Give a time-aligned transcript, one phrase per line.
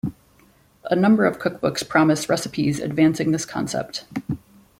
[0.85, 4.05] A number of cookbooks promise recipes advancing this concept.